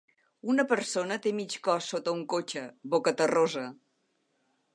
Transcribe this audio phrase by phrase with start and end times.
[0.53, 2.65] Una persona té mig cos sota un cotxe,
[2.95, 3.69] bocaterrosa.